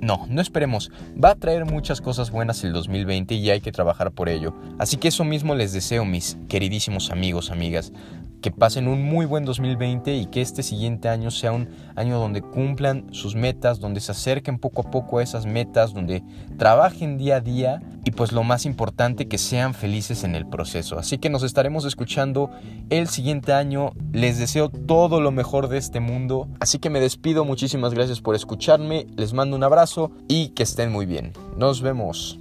no, 0.02 0.26
no 0.28 0.42
esperemos. 0.42 0.92
Va 1.24 1.30
a 1.30 1.36
traer 1.36 1.66
muchas 1.66 2.02
cosas 2.02 2.32
buenas 2.32 2.64
el 2.64 2.74
2020 2.74 3.36
y 3.36 3.52
hay 3.52 3.62
que 3.62 3.72
trabajar 3.72 4.12
por 4.12 4.28
ello. 4.28 4.56
Así 4.80 4.98
que 4.98 5.10
eso 5.10 5.24
mismo 5.24 5.54
les 5.54 5.72
deseo, 5.72 6.04
mis 6.04 6.38
queridísimos 6.50 7.12
amigos, 7.12 7.52
amigas 7.52 7.94
que 8.42 8.52
pasen 8.52 8.88
un 8.88 9.04
muy 9.04 9.26
buen 9.26 9.46
2020 9.46 10.16
y 10.16 10.26
que 10.26 10.42
este 10.42 10.64
siguiente 10.64 11.10
año 11.10 11.32
sea 11.32 11.52
un 11.52 11.70
año 11.96 12.20
donde 12.20 12.42
cumplan 12.42 13.14
sus 13.14 13.36
metas, 13.36 13.80
donde 13.80 14.02
se 14.02 14.12
acerquen 14.12 14.60
poco 14.60 14.82
a 14.82 14.92
poco 14.92 15.20
a 15.20 15.24
esas 15.24 15.46
metas, 15.46 15.94
donde 15.94 16.24
trabajen 16.58 17.18
día 17.18 17.38
a 17.38 17.42
día 17.42 17.82
y 18.04 18.12
pues 18.12 18.32
lo 18.32 18.44
más 18.44 18.66
importante 18.66 19.28
que 19.28 19.38
sean 19.38 19.74
felices 19.74 20.24
en 20.24 20.36
el 20.36 20.48
proceso. 20.48 20.98
Así 20.98 21.18
que 21.18 21.30
nos 21.30 21.44
estaremos 21.44 21.86
escuchando 21.86 22.50
el 22.90 23.08
siguiente 23.08 23.54
año. 23.54 23.92
Les 24.12 24.40
deseo 24.40 24.70
todo 24.70 25.22
lo 25.22 25.32
mejor 25.32 25.68
de 25.68 25.78
este 25.78 26.00
mundo. 26.00 26.48
Así 26.60 26.80
que 26.80 26.90
me 26.90 27.00
despido, 27.00 27.46
muchísimas 27.46 27.94
gracias 27.94 28.22
por 28.22 28.36
escucharme, 28.36 29.08
les 29.16 29.34
mando 29.34 29.56
un 29.56 29.64
abrazo 29.64 30.12
y 30.28 30.50
que 30.50 30.64
estén 30.64 30.92
muy 30.92 31.06
bien. 31.06 31.34
Nos 31.58 31.82
vemos. 31.82 32.40